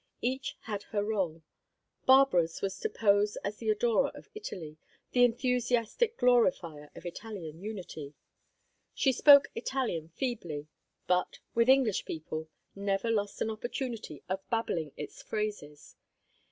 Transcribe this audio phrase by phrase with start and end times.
[0.23, 1.43] Each had her role.
[2.07, 4.77] Barbara's was to pose as the adorer of Italy,
[5.11, 8.15] the enthusiastic glorifier of Italian unity.
[8.95, 10.65] She spoke Italian feebly,
[11.05, 15.95] but, with English people, never lost an opportunity of babbling its phrases.